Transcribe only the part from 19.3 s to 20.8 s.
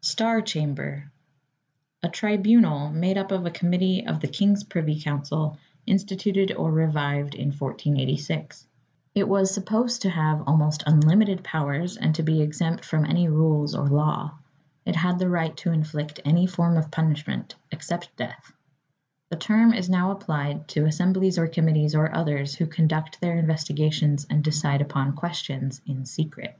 term is now applied